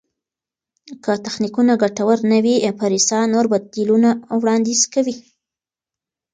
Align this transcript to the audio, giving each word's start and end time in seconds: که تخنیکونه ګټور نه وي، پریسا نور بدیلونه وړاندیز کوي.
که 1.03 1.11
تخنیکونه 1.25 1.73
ګټور 1.83 2.17
نه 2.31 2.39
وي، 2.43 2.55
پریسا 2.79 3.19
نور 3.33 3.45
بدیلونه 3.51 4.09
وړاندیز 4.41 4.81
کوي. 4.93 5.15